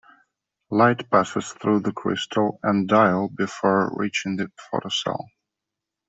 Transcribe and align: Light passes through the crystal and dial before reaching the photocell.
Light 0.71 1.11
passes 1.11 1.51
through 1.51 1.81
the 1.81 1.93
crystal 1.93 2.59
and 2.63 2.87
dial 2.87 3.27
before 3.29 3.91
reaching 3.95 4.35
the 4.35 4.51
photocell. 4.73 5.25